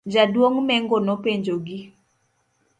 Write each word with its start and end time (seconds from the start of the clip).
jaduong' 0.13 0.61
Mengo 0.67 0.97
nopenjogi 1.05 1.79